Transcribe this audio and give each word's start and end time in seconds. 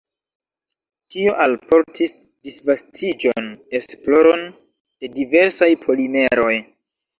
Tio 1.15 1.35
alportis 1.45 2.15
disvastiĝon, 2.47 3.51
esploron 3.81 4.49
de 4.49 5.13
diversaj 5.23 5.71
polimeroj. 5.87 6.53